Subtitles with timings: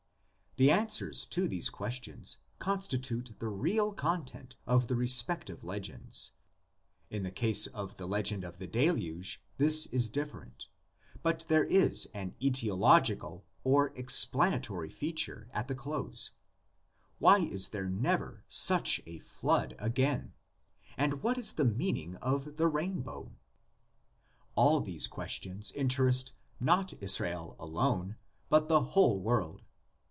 [0.57, 6.33] The answers to these questions constitute the real content of the respective legends.
[7.09, 10.67] In the case of the legend of the Deluge this is different,
[11.23, 16.31] but there is an aetiological, or explanatory feature at the close:
[17.17, 20.33] Why is there never such a flood again?
[20.97, 23.31] And what is the meaning of the rainbow?
[24.55, 28.17] All these questions interest not Israel alone,
[28.49, 29.63] but the whole world.